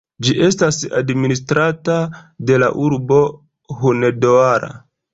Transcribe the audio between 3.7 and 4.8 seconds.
Hunedoara.